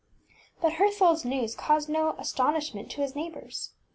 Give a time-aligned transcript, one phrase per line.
[0.57, 3.73] ŌĆÖ But HertholdŌĆÖs news caused no astonishment to his neighbours.